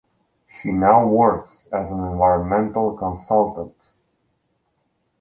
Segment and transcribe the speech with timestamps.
[0.47, 3.75] She now works as an environmental consultant.